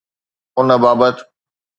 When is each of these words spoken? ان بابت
ان 0.57 0.69
بابت 0.81 1.17